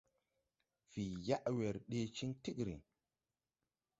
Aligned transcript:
Fǐi 0.89 1.05
yaʼ 1.27 1.45
wɛr 1.57 1.75
ɗee 1.89 2.05
ciŋ 2.15 2.29
tigriŋ. 2.41 2.81